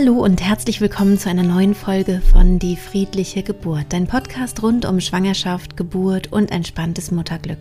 [0.00, 4.86] Hallo und herzlich willkommen zu einer neuen Folge von Die friedliche Geburt, dein Podcast rund
[4.86, 7.58] um Schwangerschaft, Geburt und entspanntes Mutterglück.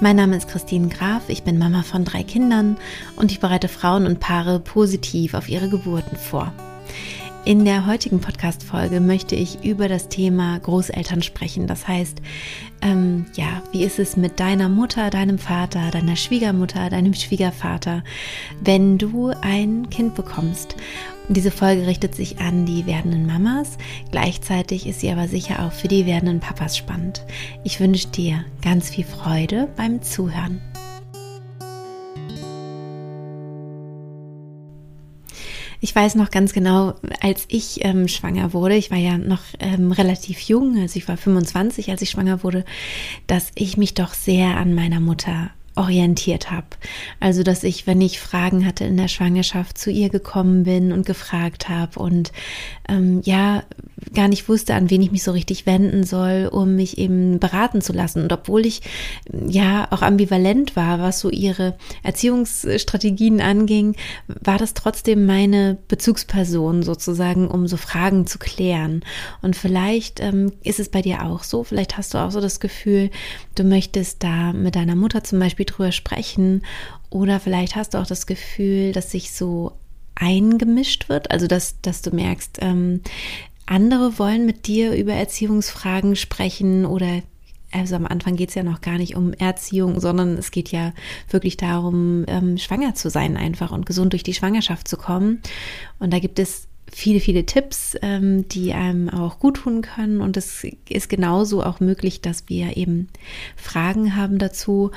[0.00, 2.78] Mein Name ist Christine Graf, ich bin Mama von drei Kindern
[3.14, 6.52] und ich bereite Frauen und Paare positiv auf ihre Geburten vor.
[7.44, 11.66] In der heutigen Podcast-Folge möchte ich über das Thema Großeltern sprechen.
[11.66, 12.22] Das heißt,
[12.82, 18.04] ähm, ja, wie ist es mit deiner Mutter, deinem Vater, deiner Schwiegermutter, deinem Schwiegervater,
[18.60, 20.76] wenn du ein Kind bekommst?
[21.28, 23.78] Diese Folge richtet sich an die werdenden Mamas.
[24.10, 27.24] Gleichzeitig ist sie aber sicher auch für die werdenden Papas spannend.
[27.64, 30.60] Ich wünsche dir ganz viel Freude beim Zuhören.
[35.84, 39.90] Ich weiß noch ganz genau, als ich ähm, schwanger wurde, ich war ja noch ähm,
[39.90, 42.64] relativ jung, also ich war 25, als ich schwanger wurde,
[43.26, 46.66] dass ich mich doch sehr an meiner Mutter orientiert habe.
[47.20, 51.06] Also, dass ich, wenn ich Fragen hatte in der Schwangerschaft, zu ihr gekommen bin und
[51.06, 52.32] gefragt habe und
[52.88, 53.62] ähm, ja,
[54.14, 57.80] gar nicht wusste, an wen ich mich so richtig wenden soll, um mich eben beraten
[57.80, 58.22] zu lassen.
[58.22, 58.82] Und obwohl ich
[59.46, 63.96] ja auch ambivalent war, was so ihre Erziehungsstrategien anging,
[64.26, 69.04] war das trotzdem meine Bezugsperson sozusagen, um so Fragen zu klären.
[69.40, 72.60] Und vielleicht ähm, ist es bei dir auch so, vielleicht hast du auch so das
[72.60, 73.10] Gefühl,
[73.54, 76.62] du möchtest da mit deiner Mutter zum Beispiel drüber sprechen
[77.10, 79.72] oder vielleicht hast du auch das Gefühl, dass sich so
[80.14, 83.00] eingemischt wird, also dass, dass du merkst, ähm,
[83.66, 87.22] andere wollen mit dir über Erziehungsfragen sprechen oder
[87.70, 90.92] also am Anfang geht es ja noch gar nicht um Erziehung, sondern es geht ja
[91.30, 95.40] wirklich darum, ähm, schwanger zu sein einfach und gesund durch die Schwangerschaft zu kommen.
[95.98, 100.20] Und da gibt es viele, viele Tipps, ähm, die einem auch gut tun können.
[100.20, 103.08] Und es ist genauso auch möglich, dass wir eben
[103.56, 104.90] Fragen haben dazu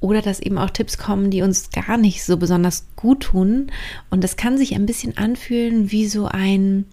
[0.00, 3.70] oder dass eben auch Tipps kommen, die uns gar nicht so besonders gut tun.
[4.10, 6.86] Und das kann sich ein bisschen anfühlen wie so ein,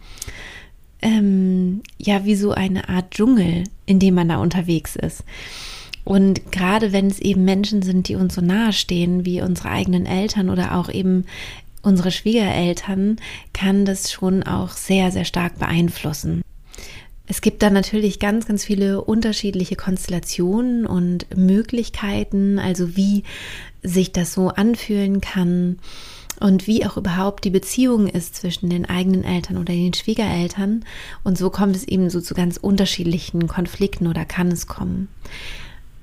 [1.02, 5.24] ähm, ja, wie so eine Art Dschungel, in dem man da unterwegs ist.
[6.03, 10.06] Und gerade wenn es eben Menschen sind, die uns so nahe stehen, wie unsere eigenen
[10.06, 11.25] Eltern oder auch eben
[11.81, 13.17] unsere Schwiegereltern,
[13.53, 16.41] kann das schon auch sehr, sehr stark beeinflussen.
[17.28, 23.23] Es gibt da natürlich ganz, ganz viele unterschiedliche Konstellationen und Möglichkeiten, also wie
[23.84, 25.78] sich das so anfühlen kann
[26.39, 30.85] und wie auch überhaupt die Beziehung ist zwischen den eigenen Eltern oder den Schwiegereltern.
[31.23, 35.07] Und so kommt es eben so zu ganz unterschiedlichen Konflikten oder kann es kommen.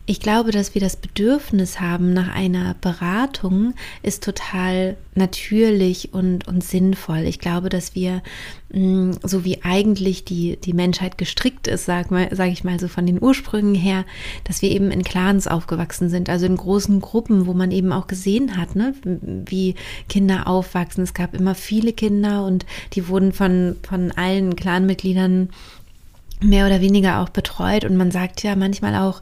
[0.09, 3.75] Ich glaube, dass wir das Bedürfnis haben nach einer Beratung
[4.05, 7.25] ist total natürlich und, und sinnvoll.
[7.25, 8.23] Ich glaube, dass wir,
[8.73, 13.05] mm, so wie eigentlich die, die Menschheit gestrickt ist, sag sage ich mal so von
[13.05, 14.05] den Ursprüngen her,
[14.45, 18.07] dass wir eben in Clans aufgewachsen sind, also in großen Gruppen, wo man eben auch
[18.07, 19.75] gesehen hat, ne, wie
[20.09, 21.03] Kinder aufwachsen.
[21.03, 25.49] Es gab immer viele Kinder und die wurden von, von allen Clanmitgliedern
[26.41, 27.85] mehr oder weniger auch betreut.
[27.85, 29.21] Und man sagt ja manchmal auch,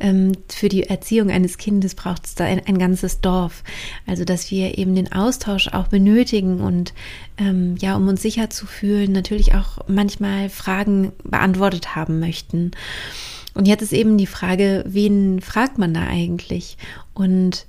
[0.00, 3.64] ähm, für die Erziehung eines Kindes braucht es da ein, ein, ganzes Dorf.
[4.06, 6.94] Also, dass wir eben den Austausch auch benötigen und
[7.38, 12.70] ähm, ja, um uns sicher zu fühlen, natürlich auch manchmal Fragen beantwortet haben möchten.
[13.54, 16.78] Und jetzt ist eben die Frage, wen fragt man da eigentlich?
[17.12, 17.66] Und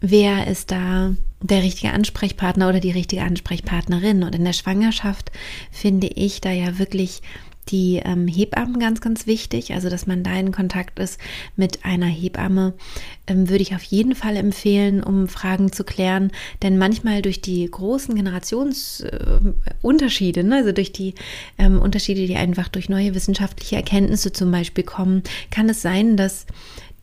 [0.00, 4.22] wer ist da der richtige Ansprechpartner oder die richtige Ansprechpartnerin?
[4.22, 5.32] Und in der Schwangerschaft
[5.72, 7.22] finde ich da ja wirklich
[7.68, 9.72] die ähm, Hebammen ganz, ganz wichtig.
[9.72, 11.18] Also, dass man da in Kontakt ist
[11.56, 12.74] mit einer Hebamme,
[13.26, 16.30] ähm, würde ich auf jeden Fall empfehlen, um Fragen zu klären.
[16.62, 21.14] Denn manchmal durch die großen Generationsunterschiede, äh, ne, also durch die
[21.58, 26.46] ähm, Unterschiede, die einfach durch neue wissenschaftliche Erkenntnisse zum Beispiel kommen, kann es sein, dass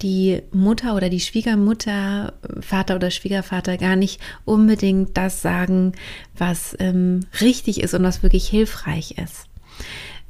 [0.01, 5.93] die Mutter oder die Schwiegermutter, Vater oder Schwiegervater gar nicht unbedingt das sagen,
[6.37, 9.47] was ähm, richtig ist und was wirklich hilfreich ist.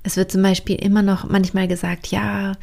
[0.03, 2.53] Es wird zum Beispiel immer noch manchmal gesagt, ja,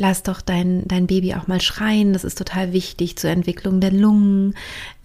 [0.00, 3.92] lass doch dein, dein Baby auch mal schreien, das ist total wichtig zur Entwicklung der
[3.92, 4.54] Lungen,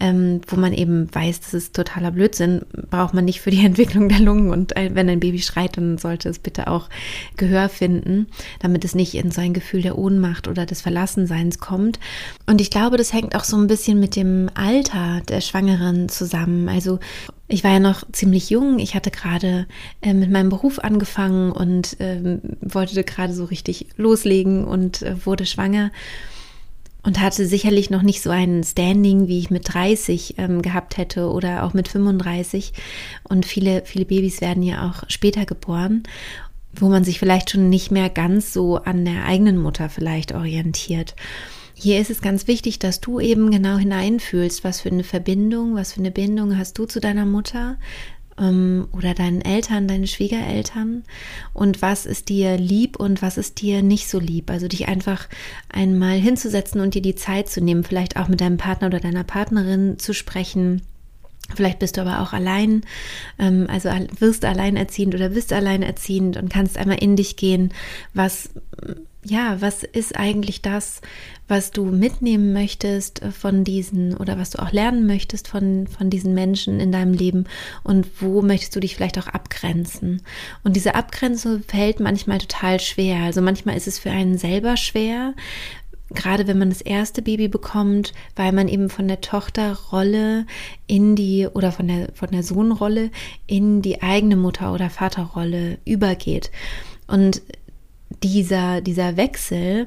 [0.00, 4.08] ähm, wo man eben weiß, das ist totaler Blödsinn, braucht man nicht für die Entwicklung
[4.08, 6.88] der Lungen und wenn ein Baby schreit, dann sollte es bitte auch
[7.36, 8.26] Gehör finden,
[8.60, 12.00] damit es nicht in so ein Gefühl der Ohnmacht oder des Verlassenseins kommt.
[12.46, 16.68] Und ich glaube, das hängt auch so ein bisschen mit dem Alter der Schwangeren zusammen.
[16.68, 16.98] Also
[17.48, 18.78] ich war ja noch ziemlich jung.
[18.78, 19.66] Ich hatte gerade
[20.00, 25.46] äh, mit meinem Beruf angefangen und äh, wollte gerade so richtig loslegen und äh, wurde
[25.46, 25.90] schwanger
[27.06, 31.30] und hatte sicherlich noch nicht so ein Standing, wie ich mit 30 ähm, gehabt hätte
[31.30, 32.72] oder auch mit 35.
[33.22, 36.02] Und viele, viele Babys werden ja auch später geboren,
[36.74, 41.14] wo man sich vielleicht schon nicht mehr ganz so an der eigenen Mutter vielleicht orientiert.
[41.74, 45.92] Hier ist es ganz wichtig, dass du eben genau hineinfühlst, was für eine Verbindung, was
[45.92, 47.76] für eine Bindung hast du zu deiner Mutter
[48.38, 51.04] oder deinen Eltern, deinen Schwiegereltern
[51.54, 54.50] und was ist dir lieb und was ist dir nicht so lieb.
[54.50, 55.28] Also dich einfach
[55.70, 59.24] einmal hinzusetzen und dir die Zeit zu nehmen, vielleicht auch mit deinem Partner oder deiner
[59.24, 60.82] Partnerin zu sprechen.
[61.54, 62.82] Vielleicht bist du aber auch allein,
[63.38, 63.88] ähm, also
[64.18, 67.72] wirst alleinerziehend oder bist alleinerziehend und kannst einmal in dich gehen,
[68.12, 68.50] was
[69.28, 71.00] ja, was ist eigentlich das,
[71.48, 76.32] was du mitnehmen möchtest von diesen oder was du auch lernen möchtest von, von diesen
[76.32, 77.44] Menschen in deinem Leben
[77.82, 80.22] und wo möchtest du dich vielleicht auch abgrenzen?
[80.62, 83.24] Und diese Abgrenzung fällt manchmal total schwer.
[83.24, 85.34] Also manchmal ist es für einen selber schwer,
[86.10, 90.46] gerade wenn man das erste Baby bekommt, weil man eben von der Tochterrolle
[90.86, 93.10] in die oder von der von der Sohnrolle
[93.48, 96.52] in die eigene Mutter oder Vaterrolle übergeht.
[97.08, 97.42] Und
[98.28, 99.86] dieser, dieser Wechsel,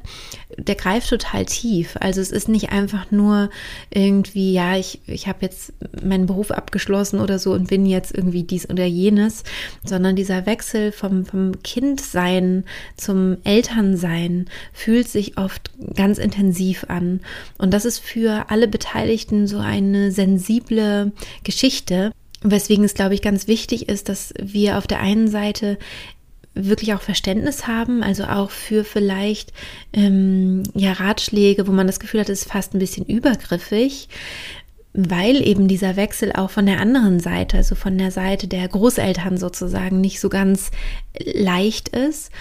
[0.57, 1.95] der greift total tief.
[1.99, 3.49] Also es ist nicht einfach nur
[3.89, 8.43] irgendwie, ja, ich, ich habe jetzt meinen Beruf abgeschlossen oder so und bin jetzt irgendwie
[8.43, 9.43] dies oder jenes,
[9.83, 12.63] sondern dieser Wechsel vom, vom Kindsein
[12.97, 17.21] zum Elternsein fühlt sich oft ganz intensiv an.
[17.57, 21.11] Und das ist für alle Beteiligten so eine sensible
[21.43, 22.11] Geschichte.
[22.41, 25.77] Weswegen es, glaube ich, ganz wichtig ist, dass wir auf der einen Seite
[26.55, 29.53] wirklich auch Verständnis haben, also auch für vielleicht
[29.93, 34.09] ähm, ja Ratschläge, wo man das Gefühl hat, es ist fast ein bisschen übergriffig,
[34.93, 39.37] weil eben dieser Wechsel auch von der anderen Seite, also von der Seite der Großeltern
[39.37, 40.71] sozusagen, nicht so ganz
[41.17, 42.31] leicht ist.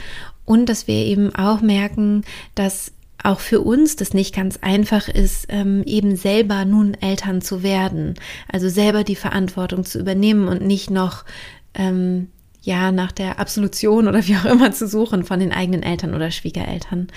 [0.44, 2.24] Und dass wir eben auch merken,
[2.54, 7.62] dass auch für uns das nicht ganz einfach ist, ähm, eben selber nun Eltern zu
[7.62, 8.14] werden,
[8.50, 11.24] also selber die Verantwortung zu übernehmen und nicht noch
[11.74, 12.28] ähm,
[12.68, 16.30] ja, nach der Absolution oder wie auch immer zu suchen von den eigenen Eltern oder
[16.30, 17.08] Schwiegereltern.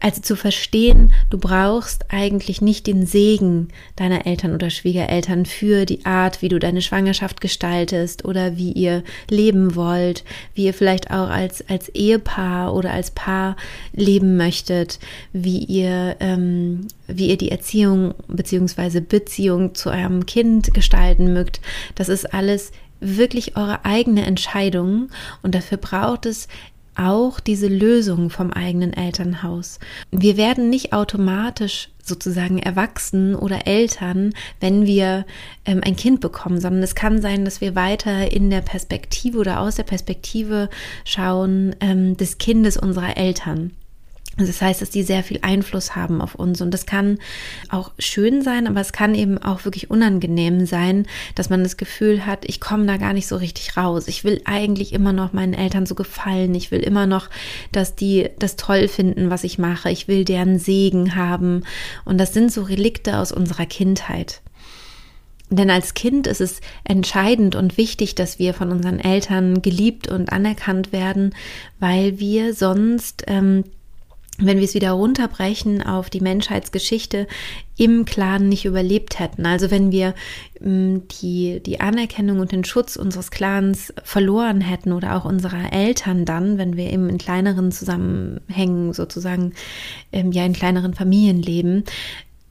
[0.00, 6.04] Also zu verstehen, du brauchst eigentlich nicht den Segen deiner Eltern oder Schwiegereltern für die
[6.04, 10.24] Art, wie du deine Schwangerschaft gestaltest oder wie ihr leben wollt,
[10.54, 13.56] wie ihr vielleicht auch als, als Ehepaar oder als Paar
[13.94, 14.98] leben möchtet,
[15.32, 21.60] wie ihr, ähm, wie ihr die Erziehung beziehungsweise Beziehung zu eurem Kind gestalten mögt.
[21.94, 25.08] Das ist alles wirklich eure eigene Entscheidung
[25.42, 26.48] und dafür braucht es
[26.96, 29.78] auch diese Lösung vom eigenen Elternhaus.
[30.10, 35.24] Wir werden nicht automatisch sozusagen erwachsen oder Eltern, wenn wir
[35.64, 39.60] ähm, ein Kind bekommen, sondern es kann sein, dass wir weiter in der Perspektive oder
[39.60, 40.68] aus der Perspektive
[41.04, 43.72] schauen ähm, des Kindes unserer Eltern.
[44.36, 46.60] Das heißt, dass die sehr viel Einfluss haben auf uns.
[46.60, 47.18] Und das kann
[47.68, 52.24] auch schön sein, aber es kann eben auch wirklich unangenehm sein, dass man das Gefühl
[52.26, 54.08] hat, ich komme da gar nicht so richtig raus.
[54.08, 56.54] Ich will eigentlich immer noch meinen Eltern so gefallen.
[56.54, 57.28] Ich will immer noch,
[57.72, 59.90] dass die das toll finden, was ich mache.
[59.90, 61.64] Ich will deren Segen haben.
[62.04, 64.40] Und das sind so Relikte aus unserer Kindheit.
[65.52, 70.32] Denn als Kind ist es entscheidend und wichtig, dass wir von unseren Eltern geliebt und
[70.32, 71.34] anerkannt werden,
[71.80, 73.64] weil wir sonst ähm,
[74.40, 77.26] wenn wir es wieder runterbrechen auf die Menschheitsgeschichte,
[77.76, 79.46] im Clan nicht überlebt hätten.
[79.46, 80.14] Also wenn wir
[80.60, 86.24] ähm, die, die Anerkennung und den Schutz unseres Clans verloren hätten oder auch unserer Eltern
[86.24, 89.54] dann, wenn wir eben in kleineren Zusammenhängen sozusagen,
[90.12, 91.84] ähm, ja in kleineren Familien leben,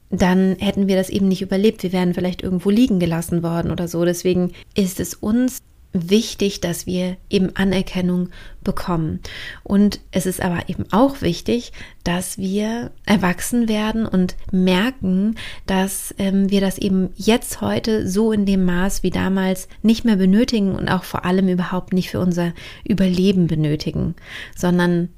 [0.10, 1.84] dann hätten wir das eben nicht überlebt.
[1.84, 4.04] Wir wären vielleicht irgendwo liegen gelassen worden oder so.
[4.06, 5.60] Deswegen ist es uns
[5.92, 8.30] wichtig, dass wir eben Anerkennung
[8.64, 9.22] bekommen.
[9.64, 11.72] Und es ist aber eben auch wichtig,
[12.04, 18.46] dass wir erwachsen werden und merken, dass ähm, wir das eben jetzt heute so in
[18.46, 22.54] dem Maß wie damals nicht mehr benötigen und auch vor allem überhaupt nicht für unser
[22.88, 24.16] Überleben benötigen,
[24.56, 25.10] sondern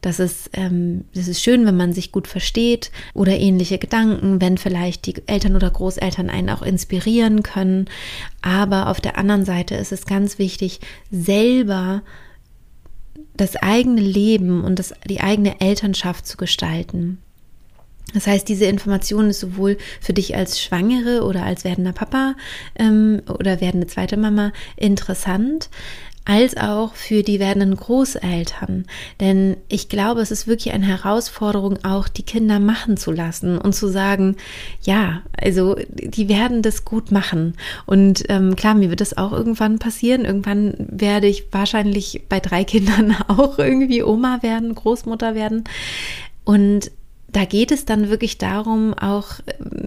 [0.00, 4.56] das ist, ähm, das ist schön, wenn man sich gut versteht oder ähnliche Gedanken, wenn
[4.56, 7.86] vielleicht die Eltern oder Großeltern einen auch inspirieren können.
[8.40, 12.02] Aber auf der anderen Seite ist es ganz wichtig, selber
[13.36, 17.18] das eigene Leben und das, die eigene Elternschaft zu gestalten.
[18.14, 22.36] Das heißt, diese Information ist sowohl für dich als Schwangere oder als werdender Papa
[22.76, 25.68] ähm, oder werdende zweite Mama interessant,
[26.28, 28.84] als auch für die werdenden Großeltern.
[29.18, 33.74] Denn ich glaube, es ist wirklich eine Herausforderung, auch die Kinder machen zu lassen und
[33.74, 34.36] zu sagen,
[34.82, 37.54] ja, also die werden das gut machen.
[37.86, 40.26] Und ähm, klar, mir wird das auch irgendwann passieren.
[40.26, 45.64] Irgendwann werde ich wahrscheinlich bei drei Kindern auch irgendwie Oma werden, Großmutter werden.
[46.44, 46.90] Und
[47.30, 49.40] da geht es dann wirklich darum, auch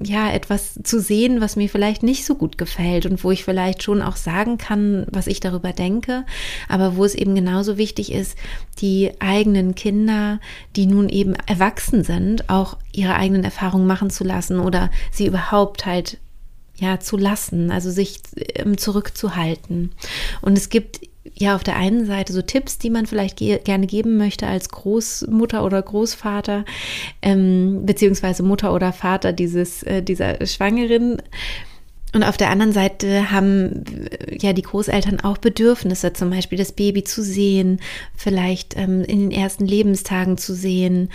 [0.03, 3.81] ja etwas zu sehen, was mir vielleicht nicht so gut gefällt und wo ich vielleicht
[3.81, 6.23] schon auch sagen kann, was ich darüber denke,
[6.69, 8.37] aber wo es eben genauso wichtig ist,
[8.79, 10.39] die eigenen Kinder,
[10.75, 15.87] die nun eben erwachsen sind, auch ihre eigenen Erfahrungen machen zu lassen oder sie überhaupt
[15.87, 16.19] halt
[16.75, 18.19] ja, zu lassen, also sich
[18.55, 19.91] ähm, zurückzuhalten.
[20.41, 21.01] Und es gibt
[21.35, 24.69] ja auf der einen Seite so Tipps, die man vielleicht ge gerne geben möchte als
[24.69, 26.65] Großmutter oder Großvater,
[27.21, 31.21] ähm, beziehungsweise Mutter oder Vater dieses, äh, dieser Schwangeren.
[32.13, 33.85] Und auf der anderen Seite haben
[34.29, 37.79] ja die Großeltern auch Bedürfnisse, zum Beispiel das Baby zu sehen,
[38.15, 41.09] vielleicht ähm, in den ersten Lebenstagen zu sehen.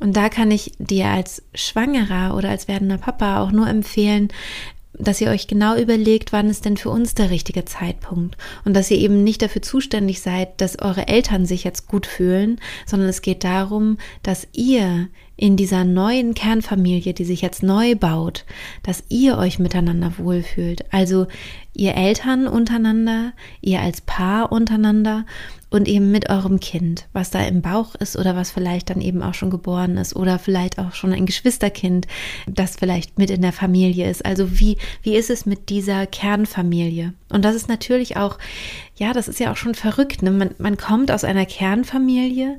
[0.00, 4.28] Und da kann ich dir als Schwangerer oder als werdender Papa auch nur empfehlen,
[4.98, 8.36] dass ihr euch genau überlegt, wann ist denn für uns der richtige Zeitpunkt.
[8.64, 12.60] Und dass ihr eben nicht dafür zuständig seid, dass eure Eltern sich jetzt gut fühlen,
[12.86, 18.44] sondern es geht darum, dass ihr in dieser neuen Kernfamilie, die sich jetzt neu baut,
[18.82, 20.84] dass ihr euch miteinander wohlfühlt.
[20.92, 21.28] Also
[21.74, 25.24] ihr Eltern untereinander, ihr als Paar untereinander
[25.70, 29.22] und eben mit eurem Kind, was da im Bauch ist oder was vielleicht dann eben
[29.22, 32.08] auch schon geboren ist oder vielleicht auch schon ein Geschwisterkind,
[32.46, 34.26] das vielleicht mit in der Familie ist.
[34.26, 37.12] Also wie, wie ist es mit dieser Kernfamilie?
[37.28, 38.38] Und das ist natürlich auch,
[38.96, 40.22] ja, das ist ja auch schon verrückt.
[40.22, 40.32] Ne?
[40.32, 42.58] Man, man kommt aus einer Kernfamilie,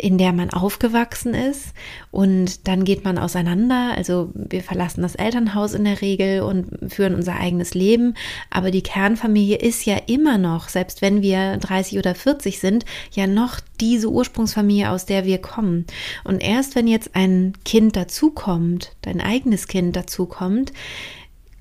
[0.00, 1.72] in der man aufgewachsen ist
[2.10, 3.92] und dann geht man auseinander.
[3.96, 8.14] Also wir verlassen das Elternhaus in der Regel und führen unser eigenes Leben.
[8.50, 13.26] Aber die Kernfamilie ist ja immer noch, selbst wenn wir 30 oder 40 sind, ja
[13.26, 15.86] noch diese Ursprungsfamilie, aus der wir kommen.
[16.24, 20.72] Und erst wenn jetzt ein Kind dazukommt, dein eigenes Kind dazukommt,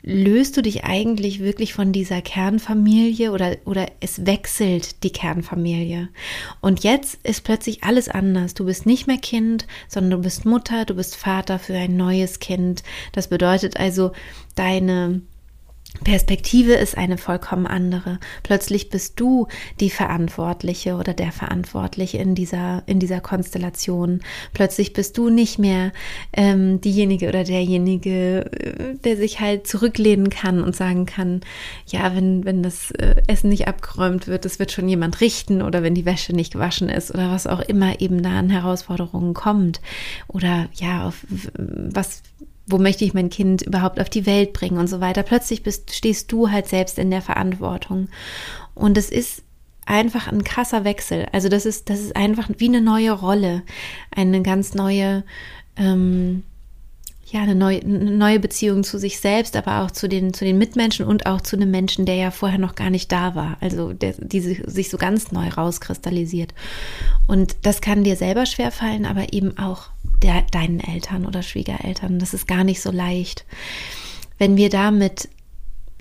[0.10, 6.10] löst du dich eigentlich wirklich von dieser Kernfamilie oder, oder es wechselt die Kernfamilie.
[6.62, 8.56] Und jetzt ist plötzlich alles anders.
[8.56, 12.40] Du bist nicht mehr Kind, sondern du bist Mutter, du bist Vater für ein neues
[12.40, 12.84] Kind.
[13.12, 14.12] Das bedeutet also,
[14.56, 15.22] deine
[16.04, 18.20] Perspektive ist eine vollkommen andere.
[18.44, 19.48] Plötzlich bist du
[19.80, 24.22] die Verantwortliche oder der Verantwortliche in dieser, in dieser Konstellation.
[24.54, 25.92] Plötzlich bist du nicht mehr
[26.32, 31.42] ähm, diejenige oder derjenige, äh, der sich halt zurücklehnen kann und sagen kann,
[31.88, 35.84] ja, wenn, wenn das äh, Essen nicht abgeräumt wird, das wird schon jemand richten oder
[35.84, 39.82] wenn die Wäsche nicht gewaschen ist oder was auch immer eben da an Herausforderungen kommt.
[40.28, 41.26] Oder ja, auf
[41.58, 42.22] was
[42.70, 45.24] wo möchte ich mein Kind überhaupt auf die Welt bringen und so weiter.
[45.24, 48.10] Plötzlich bist, stehst du halt selbst in der Verantwortung.
[48.76, 49.44] Und es ist
[49.90, 51.28] einfach ein krasser Wechsel.
[51.32, 53.64] Also das ist, das ist einfach wie eine neue Rolle,
[54.16, 55.24] eine ganz neue,
[55.76, 56.44] ähm,
[57.26, 60.58] ja, eine neue, eine neue Beziehung zu sich selbst, aber auch zu den, zu den
[60.58, 63.58] Mitmenschen und auch zu einem Menschen, der ja vorher noch gar nicht da war.
[63.62, 66.54] Also der, die sich so ganz neu rauskristallisiert.
[67.28, 69.90] Und das kann dir selber schwerfallen, aber eben auch
[70.22, 72.20] der, deinen Eltern oder Schwiegereltern.
[72.20, 73.46] Das ist gar nicht so leicht.
[74.38, 75.30] Wenn wir damit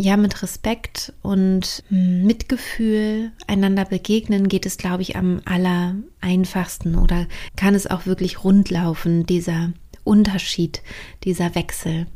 [0.00, 7.26] ja, mit Respekt und Mitgefühl einander begegnen, geht es, glaube ich, am aller einfachsten oder
[7.56, 9.72] kann es auch wirklich rundlaufen, dieser
[10.04, 10.82] Unterschied,
[11.24, 12.06] dieser Wechsel.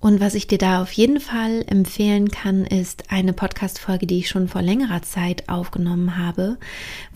[0.00, 4.28] Und was ich dir da auf jeden Fall empfehlen kann, ist eine Podcast-Folge, die ich
[4.28, 6.56] schon vor längerer Zeit aufgenommen habe,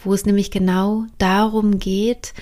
[0.03, 2.35] wo es nämlich genau darum geht,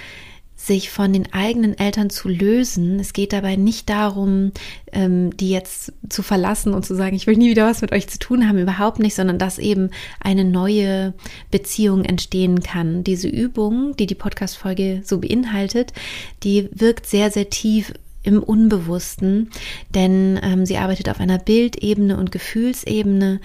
[0.57, 3.01] sich von den eigenen Eltern zu lösen.
[3.01, 4.53] Es geht dabei nicht darum,
[4.93, 8.09] ähm, die jetzt zu verlassen und zu sagen, ich will nie wieder was mit euch
[8.09, 11.15] zu tun haben, überhaupt nicht, sondern dass eben eine neue
[11.51, 13.05] Beziehung entstehen kann.
[13.05, 15.95] Diese Übung, die die Podcast-Folge so beinhaltet,
[16.43, 19.51] die wirkt sehr, sehr tief im Unbewussten,
[19.95, 23.41] denn ähm, sie arbeitet auf einer Bildebene und Gefühlsebene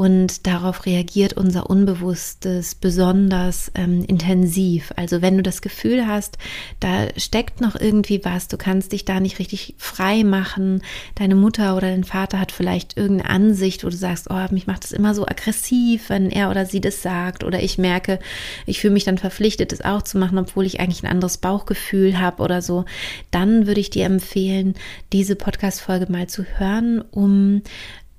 [0.00, 4.94] und darauf reagiert unser Unbewusstes besonders ähm, intensiv.
[4.96, 6.38] Also wenn du das Gefühl hast,
[6.80, 10.80] da steckt noch irgendwie was, du kannst dich da nicht richtig frei machen,
[11.16, 14.84] deine Mutter oder dein Vater hat vielleicht irgendeine Ansicht, wo du sagst, oh, mich macht
[14.84, 18.20] das immer so aggressiv, wenn er oder sie das sagt, oder ich merke,
[18.64, 22.18] ich fühle mich dann verpflichtet, das auch zu machen, obwohl ich eigentlich ein anderes Bauchgefühl
[22.18, 22.86] habe oder so,
[23.30, 24.76] dann würde ich dir empfehlen,
[25.12, 27.60] diese Podcast-Folge mal zu hören, um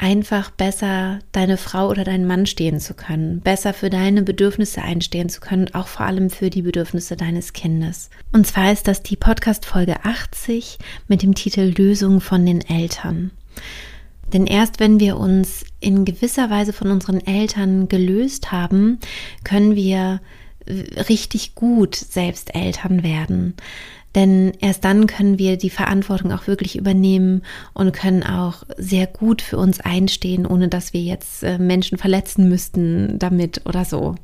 [0.01, 5.29] einfach besser deine Frau oder deinen Mann stehen zu können, besser für deine Bedürfnisse einstehen
[5.29, 8.09] zu können, auch vor allem für die Bedürfnisse deines Kindes.
[8.33, 13.29] Und zwar ist das die Podcast Folge 80 mit dem Titel Lösung von den Eltern.
[14.33, 18.99] Denn erst wenn wir uns in gewisser Weise von unseren Eltern gelöst haben,
[19.43, 20.19] können wir
[20.67, 23.55] richtig gut selbst Eltern werden.
[24.15, 29.41] Denn erst dann können wir die Verantwortung auch wirklich übernehmen und können auch sehr gut
[29.41, 34.15] für uns einstehen, ohne dass wir jetzt äh, Menschen verletzen müssten damit oder so.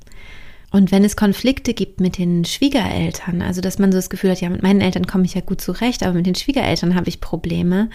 [0.69, 4.41] Und wenn es Konflikte gibt mit den Schwiegereltern, also dass man so das Gefühl hat,
[4.41, 7.21] ja, mit meinen Eltern komme ich ja gut zurecht, aber mit den Schwiegereltern habe ich
[7.21, 7.89] Probleme,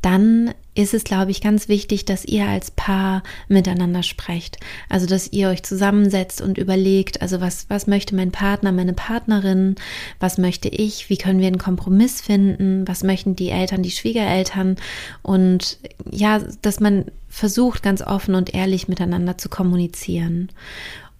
[0.00, 4.58] dann ist es, glaube ich, ganz wichtig, dass ihr als Paar miteinander sprecht.
[4.88, 9.74] Also, dass ihr euch zusammensetzt und überlegt, also was, was möchte mein Partner, meine Partnerin,
[10.20, 14.76] was möchte ich, wie können wir einen Kompromiss finden, was möchten die Eltern, die Schwiegereltern
[15.22, 15.78] und
[16.10, 20.50] ja, dass man versucht, ganz offen und ehrlich miteinander zu kommunizieren.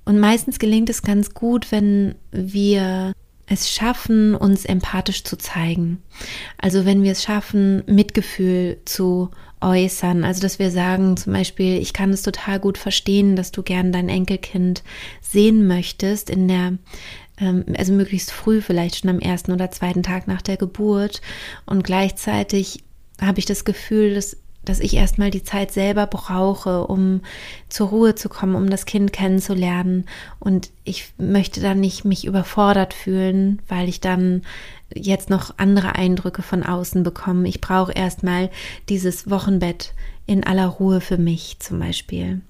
[0.05, 3.13] Und meistens gelingt es ganz gut, wenn wir
[3.47, 6.03] es schaffen, uns empathisch zu zeigen.
[6.59, 9.31] Also wenn wir es schaffen, Mitgefühl zu
[9.61, 10.25] äußern.
[10.25, 13.93] Also dass wir sagen zum Beispiel, ich kann es total gut verstehen, dass du gern
[13.93, 14.83] dein Enkelkind
[15.21, 16.79] sehen möchtest in der
[17.39, 21.21] ähm, also möglichst früh, vielleicht schon am ersten oder zweiten Tag nach der Geburt.
[21.67, 22.85] Und gleichzeitig
[23.21, 27.21] habe ich das Gefühl, dass dass ich erstmal die Zeit selber brauche, um
[27.69, 30.07] zur Ruhe zu kommen, um das Kind kennenzulernen.
[30.39, 34.43] Und ich möchte dann nicht mich überfordert fühlen, weil ich dann
[34.95, 37.49] jetzt noch andere Eindrücke von außen bekomme.
[37.49, 38.51] Ich brauche erstmal
[38.89, 39.95] dieses Wochenbett
[40.27, 42.41] in aller Ruhe für mich zum Beispiel.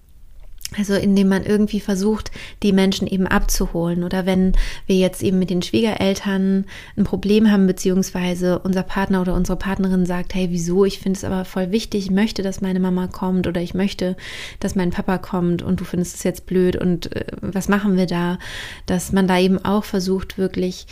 [0.76, 2.30] Also indem man irgendwie versucht,
[2.62, 4.02] die Menschen eben abzuholen.
[4.02, 4.52] Oder wenn
[4.87, 6.64] wir jetzt eben mit den Schwiegereltern
[6.97, 10.85] ein Problem haben, beziehungsweise unser Partner oder unsere Partnerin sagt, hey, wieso?
[10.85, 14.16] Ich finde es aber voll wichtig, ich möchte, dass meine Mama kommt oder ich möchte,
[14.61, 18.06] dass mein Papa kommt und du findest es jetzt blöd und äh, was machen wir
[18.06, 18.38] da?
[18.87, 20.87] Dass man da eben auch versucht, wirklich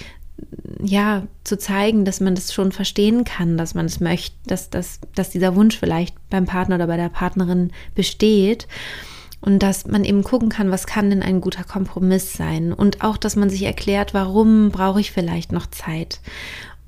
[0.83, 4.99] ja, zu zeigen, dass man das schon verstehen kann, dass man es möchte, dass, dass,
[5.14, 8.67] dass dieser Wunsch vielleicht beim Partner oder bei der Partnerin besteht
[9.42, 12.72] und dass man eben gucken kann, was kann denn ein guter Kompromiss sein?
[12.72, 16.20] Und auch, dass man sich erklärt, warum brauche ich vielleicht noch Zeit?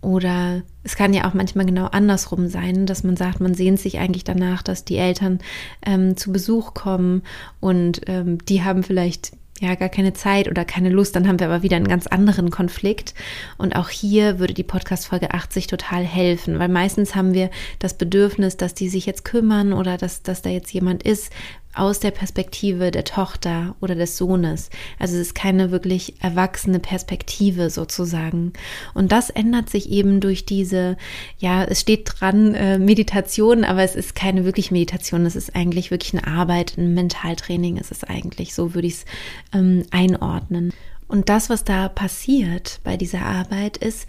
[0.01, 3.99] Oder es kann ja auch manchmal genau andersrum sein, dass man sagt, man sehnt sich
[3.99, 5.41] eigentlich danach, dass die Eltern
[5.85, 7.23] ähm, zu Besuch kommen
[7.59, 11.47] und ähm, die haben vielleicht ja gar keine Zeit oder keine Lust, dann haben wir
[11.47, 13.15] aber wieder einen ganz anderen Konflikt.
[13.57, 18.57] Und auch hier würde die Podcast-Folge 80 total helfen, weil meistens haben wir das Bedürfnis,
[18.57, 21.33] dass die sich jetzt kümmern oder dass, dass da jetzt jemand ist,
[21.75, 24.71] aus der Perspektive der Tochter oder des Sohnes.
[24.99, 28.53] Also es ist keine wirklich erwachsene Perspektive sozusagen.
[28.95, 30.97] Und das ändert sich eben durch diese,
[31.39, 35.27] ja, es steht dran, äh, Meditation, aber es ist keine wirklich Meditation.
[35.27, 38.55] Es ist eigentlich wirklich eine Arbeit, ein Mentaltraining ist es eigentlich.
[38.55, 39.05] So würde ich es
[39.53, 40.73] ähm, einordnen.
[41.09, 44.07] Und das, was da passiert bei dieser Arbeit, ist,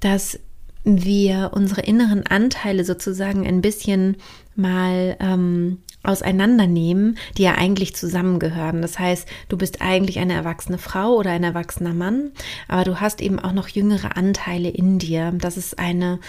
[0.00, 0.38] dass
[0.84, 4.16] wir unsere inneren Anteile sozusagen ein bisschen
[4.54, 8.82] mal ähm, auseinandernehmen, die ja eigentlich zusammengehören.
[8.82, 12.32] Das heißt, du bist eigentlich eine erwachsene Frau oder ein erwachsener Mann,
[12.68, 15.32] aber du hast eben auch noch jüngere Anteile in dir.
[15.36, 16.20] Das ist eine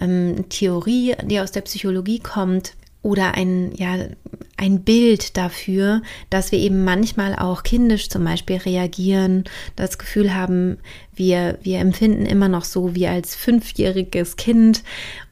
[0.00, 2.74] ähm, Theorie, die aus der Psychologie kommt,
[3.06, 3.94] oder ein, ja,
[4.56, 9.44] ein Bild dafür, dass wir eben manchmal auch kindisch zum Beispiel reagieren,
[9.76, 10.78] das Gefühl haben,
[11.16, 14.82] wir, wir empfinden immer noch so wie als fünfjähriges Kind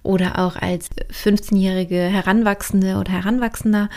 [0.02, 3.88] oder auch als 15-jährige Heranwachsende oder Heranwachsender.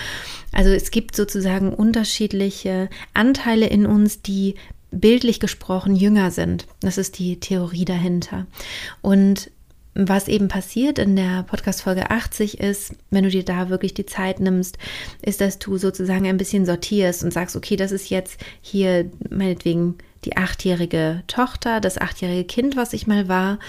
[0.52, 4.56] Also es gibt sozusagen unterschiedliche Anteile in uns, die
[4.92, 6.66] bildlich gesprochen jünger sind.
[6.82, 8.46] Das ist die Theorie dahinter.
[9.02, 9.52] Und
[10.00, 14.40] was eben passiert in der Podcast-Folge 80 ist, wenn du dir da wirklich die Zeit
[14.40, 14.78] nimmst,
[15.24, 19.96] ist, dass du sozusagen ein bisschen sortierst und sagst, okay, das ist jetzt hier meinetwegen
[20.26, 23.60] die achtjährige Tochter, das achtjährige Kind, was ich mal war.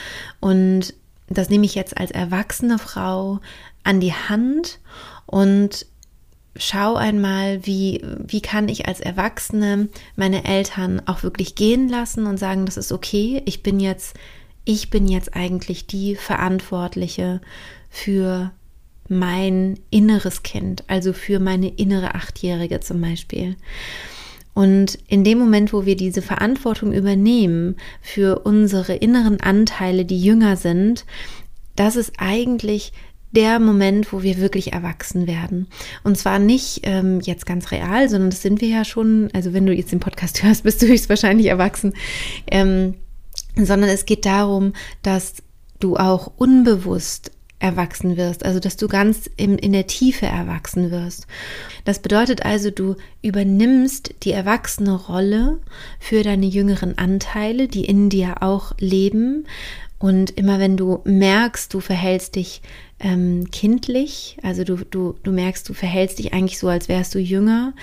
[0.40, 0.94] Und
[1.28, 3.40] das nehme ich jetzt als erwachsene Frau
[3.84, 4.80] an die Hand
[5.26, 5.86] und
[6.56, 12.38] schau einmal, wie, wie kann ich als Erwachsene meine Eltern auch wirklich gehen lassen und
[12.38, 14.16] sagen, das ist okay, ich bin jetzt
[14.68, 17.40] ich bin jetzt eigentlich die Verantwortliche
[17.88, 18.52] für
[19.08, 23.56] mein inneres Kind, also für meine innere Achtjährige zum Beispiel.
[24.58, 30.56] Und in dem Moment, wo wir diese Verantwortung übernehmen für unsere inneren Anteile, die jünger
[30.56, 31.06] sind,
[31.76, 32.92] das ist eigentlich
[33.30, 35.68] der Moment, wo wir wirklich erwachsen werden.
[36.02, 39.28] Und zwar nicht ähm, jetzt ganz real, sondern das sind wir ja schon.
[39.32, 41.94] Also wenn du jetzt den Podcast hörst, bist du höchstwahrscheinlich erwachsen.
[42.48, 42.94] Ähm,
[43.54, 44.72] sondern es geht darum,
[45.04, 45.34] dass
[45.78, 51.26] du auch unbewusst erwachsen wirst, also dass du ganz in, in der Tiefe erwachsen wirst.
[51.84, 55.58] Das bedeutet also, du übernimmst die erwachsene Rolle
[55.98, 59.46] für deine jüngeren Anteile, die in dir auch leben.
[59.98, 62.62] Und immer wenn du merkst, du verhältst dich
[63.00, 67.18] ähm, kindlich, also du, du, du merkst, du verhältst dich eigentlich so, als wärst du
[67.18, 67.74] jünger,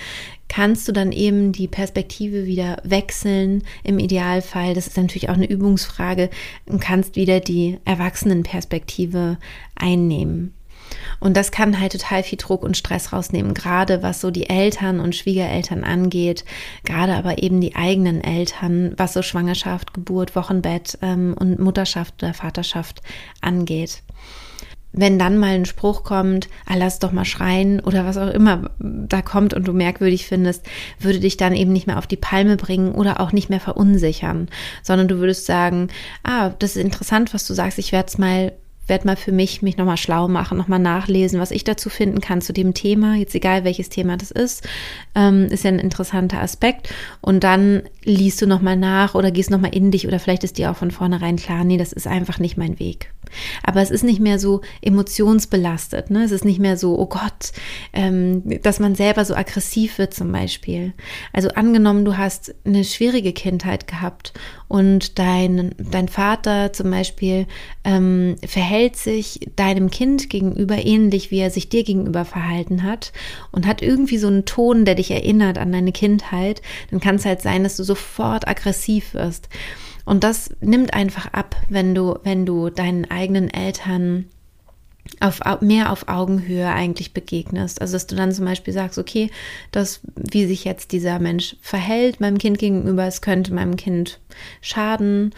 [0.48, 3.64] kannst du dann eben die Perspektive wieder wechseln.
[3.82, 6.30] Im Idealfall, das ist natürlich auch eine Übungsfrage,
[6.66, 9.38] und kannst wieder die Erwachsenenperspektive
[9.74, 10.55] einnehmen.
[11.20, 15.00] Und das kann halt total viel Druck und Stress rausnehmen, gerade was so die Eltern
[15.00, 16.44] und Schwiegereltern angeht,
[16.84, 22.34] gerade aber eben die eigenen Eltern, was so Schwangerschaft, Geburt, Wochenbett ähm, und Mutterschaft oder
[22.34, 23.00] Vaterschaft
[23.40, 24.02] angeht.
[24.98, 28.70] Wenn dann mal ein Spruch kommt, ah, lass doch mal schreien oder was auch immer
[28.78, 30.64] da kommt und du merkwürdig findest,
[30.98, 34.48] würde dich dann eben nicht mehr auf die Palme bringen oder auch nicht mehr verunsichern,
[34.82, 35.88] sondern du würdest sagen,
[36.22, 38.52] ah, das ist interessant, was du sagst, ich werde es mal
[38.86, 42.40] werde mal für mich mich nochmal schlau machen, nochmal nachlesen, was ich dazu finden kann
[42.40, 43.16] zu dem Thema.
[43.16, 44.66] Jetzt egal welches Thema das ist,
[45.14, 46.88] ähm, ist ja ein interessanter Aspekt.
[47.20, 50.70] Und dann liest du nochmal nach oder gehst nochmal in dich oder vielleicht ist dir
[50.70, 53.12] auch von vornherein klar, nee, das ist einfach nicht mein Weg.
[53.62, 56.10] Aber es ist nicht mehr so emotionsbelastet.
[56.10, 56.24] Ne?
[56.24, 57.52] Es ist nicht mehr so, oh Gott,
[57.92, 60.92] ähm, dass man selber so aggressiv wird zum Beispiel.
[61.32, 64.32] Also angenommen, du hast eine schwierige Kindheit gehabt
[64.68, 67.46] und dein, dein Vater zum Beispiel
[67.84, 73.12] ähm, verhält sich deinem Kind gegenüber ähnlich, wie er sich dir gegenüber verhalten hat
[73.52, 77.24] und hat irgendwie so einen Ton, der dich erinnert an deine Kindheit, dann kann es
[77.24, 79.48] halt sein, dass du sofort aggressiv wirst.
[80.04, 84.26] Und das nimmt einfach ab, wenn du, wenn du deinen eigenen Eltern
[85.20, 87.80] auf, mehr auf Augenhöhe eigentlich begegnest.
[87.80, 89.30] Also, dass du dann zum Beispiel sagst, okay,
[89.72, 94.20] das, wie sich jetzt dieser Mensch verhält meinem Kind gegenüber, es könnte meinem Kind
[94.60, 95.34] schaden,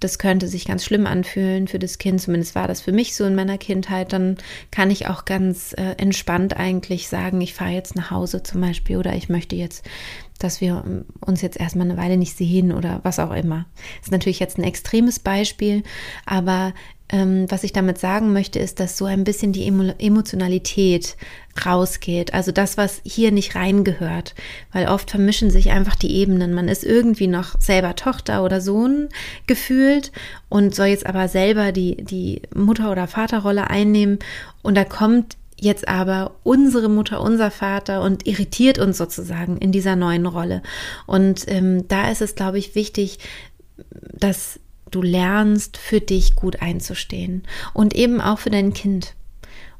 [0.00, 3.24] das könnte sich ganz schlimm anfühlen für das Kind, zumindest war das für mich so
[3.24, 4.36] in meiner Kindheit, dann
[4.70, 8.96] kann ich auch ganz äh, entspannt eigentlich sagen, ich fahre jetzt nach Hause zum Beispiel
[8.96, 9.84] oder ich möchte jetzt
[10.38, 13.66] dass wir uns jetzt erstmal eine Weile nicht sehen oder was auch immer.
[13.98, 15.82] Das ist natürlich jetzt ein extremes Beispiel,
[16.26, 16.74] aber
[17.10, 21.16] ähm, was ich damit sagen möchte, ist, dass so ein bisschen die Emotionalität
[21.64, 22.34] rausgeht.
[22.34, 24.34] Also das, was hier nicht reingehört.
[24.72, 26.52] Weil oft vermischen sich einfach die Ebenen.
[26.52, 29.08] Man ist irgendwie noch selber Tochter oder Sohn
[29.46, 30.12] gefühlt
[30.48, 34.18] und soll jetzt aber selber die, die Mutter- oder Vaterrolle einnehmen.
[34.62, 39.96] Und da kommt jetzt aber unsere Mutter, unser Vater und irritiert uns sozusagen in dieser
[39.96, 40.62] neuen Rolle.
[41.06, 43.18] Und ähm, da ist es, glaube ich, wichtig,
[44.12, 44.60] dass
[44.90, 47.42] du lernst, für dich gut einzustehen
[47.74, 49.14] und eben auch für dein Kind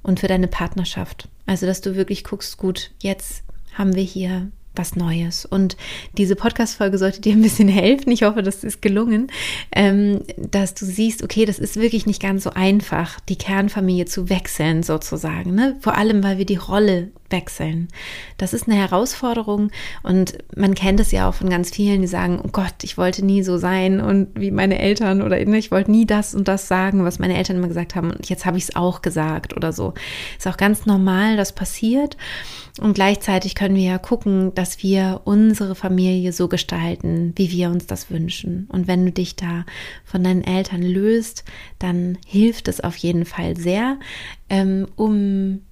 [0.02, 1.28] und für deine Partnerschaft.
[1.46, 3.42] Also, dass du wirklich guckst, gut, jetzt
[3.74, 5.44] haben wir hier was Neues.
[5.44, 5.76] Und
[6.16, 8.10] diese Podcast-Folge sollte dir ein bisschen helfen.
[8.10, 9.30] Ich hoffe, das ist gelungen,
[9.72, 14.30] ähm, dass du siehst, okay, das ist wirklich nicht ganz so einfach, die Kernfamilie zu
[14.30, 15.54] wechseln, sozusagen.
[15.54, 15.76] Ne?
[15.80, 17.88] Vor allem, weil wir die Rolle wechseln.
[18.36, 19.70] Das ist eine Herausforderung
[20.02, 23.24] und man kennt es ja auch von ganz vielen, die sagen, oh Gott, ich wollte
[23.24, 26.68] nie so sein und wie meine Eltern oder ne, ich wollte nie das und das
[26.68, 29.72] sagen, was meine Eltern immer gesagt haben und jetzt habe ich es auch gesagt oder
[29.72, 29.94] so.
[30.38, 32.16] Ist auch ganz normal, das passiert
[32.80, 37.86] und gleichzeitig können wir ja gucken, dass wir unsere Familie so gestalten, wie wir uns
[37.86, 38.68] das wünschen.
[38.70, 39.64] Und wenn du dich da
[40.04, 41.42] von deinen Eltern löst,
[41.78, 43.98] dann hilft es auf jeden Fall sehr,
[44.50, 45.62] ähm, um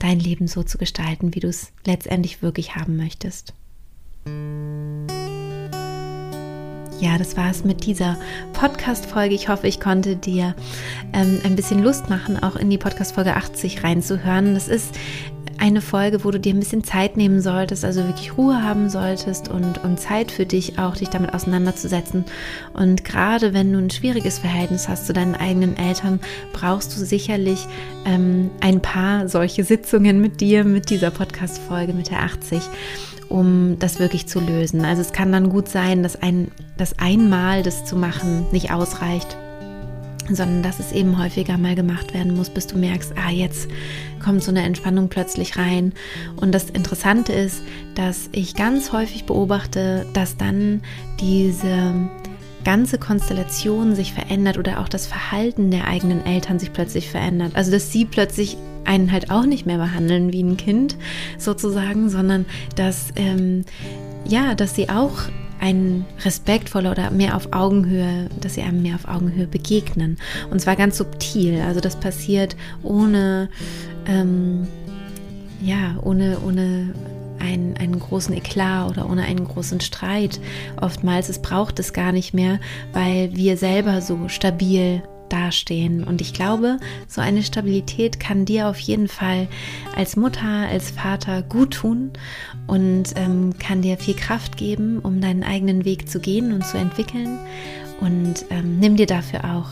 [0.00, 3.54] dein Leben so zu gestalten, wie du es letztendlich wirklich haben möchtest.
[7.00, 8.18] Ja, das war es mit dieser
[8.52, 9.36] Podcast-Folge.
[9.36, 10.56] Ich hoffe, ich konnte dir
[11.12, 14.54] ähm, ein bisschen Lust machen, auch in die Podcast-Folge 80 reinzuhören.
[14.54, 14.96] Das ist
[15.60, 19.48] eine Folge, wo du dir ein bisschen Zeit nehmen solltest, also wirklich Ruhe haben solltest
[19.48, 22.24] und, und Zeit für dich auch, dich damit auseinanderzusetzen.
[22.72, 26.18] Und gerade wenn du ein schwieriges Verhältnis hast zu deinen eigenen Eltern,
[26.54, 27.66] brauchst du sicherlich
[28.06, 32.62] ähm, ein paar solche Sitzungen mit dir, mit dieser Podcast-Folge, mit der 80
[33.28, 34.84] um das wirklich zu lösen.
[34.84, 39.36] Also es kann dann gut sein, dass ein, dass einmal das zu machen nicht ausreicht,
[40.28, 43.68] sondern dass es eben häufiger mal gemacht werden muss, bis du merkst, ah, jetzt
[44.20, 45.92] kommt so eine Entspannung plötzlich rein.
[46.36, 47.62] Und das Interessante ist,
[47.94, 50.82] dass ich ganz häufig beobachte, dass dann
[51.20, 52.08] diese
[52.64, 57.52] ganze Konstellation sich verändert oder auch das Verhalten der eigenen Eltern sich plötzlich verändert.
[57.54, 60.96] Also dass sie plötzlich einen halt auch nicht mehr behandeln wie ein Kind
[61.38, 63.64] sozusagen, sondern dass ähm,
[64.26, 65.22] ja, dass sie auch
[65.60, 70.18] ein respektvoller oder mehr auf Augenhöhe, dass sie einem mehr auf Augenhöhe begegnen.
[70.50, 71.60] Und zwar ganz subtil.
[71.60, 73.48] Also das passiert ohne,
[74.06, 74.66] ähm,
[75.62, 76.94] ja, ohne, ohne
[77.38, 80.40] einen, einen großen Eklat oder ohne einen großen Streit.
[80.80, 82.58] Oftmals, es braucht es gar nicht mehr,
[82.92, 86.04] weil wir selber so stabil dastehen.
[86.04, 89.48] Und ich glaube, so eine Stabilität kann dir auf jeden Fall
[89.96, 92.10] als Mutter, als Vater gut tun
[92.66, 96.76] und ähm, kann dir viel Kraft geben, um deinen eigenen Weg zu gehen und zu
[96.76, 97.38] entwickeln.
[98.00, 99.70] Und ähm, nimm dir dafür auch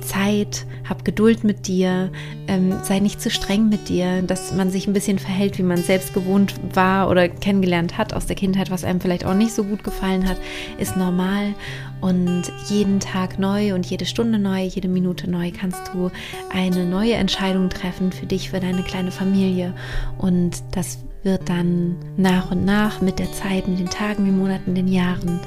[0.00, 2.10] Zeit, hab Geduld mit dir,
[2.46, 5.78] ähm, sei nicht zu streng mit dir, dass man sich ein bisschen verhält, wie man
[5.78, 9.64] selbst gewohnt war oder kennengelernt hat aus der Kindheit, was einem vielleicht auch nicht so
[9.64, 10.36] gut gefallen hat,
[10.78, 11.54] ist normal.
[12.00, 16.10] Und jeden Tag neu und jede Stunde neu, jede Minute neu kannst du
[16.50, 19.74] eine neue Entscheidung treffen für dich, für deine kleine Familie.
[20.16, 24.74] Und das wird dann nach und nach mit der Zeit, mit den Tagen, den Monaten,
[24.74, 25.40] den Jahren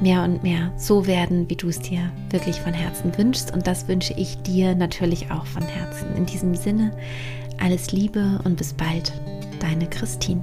[0.00, 3.52] mehr und mehr so werden, wie du es dir wirklich von Herzen wünschst.
[3.52, 6.14] Und das wünsche ich dir natürlich auch von Herzen.
[6.16, 6.92] In diesem Sinne,
[7.60, 9.12] alles Liebe und bis bald,
[9.60, 10.42] deine Christine.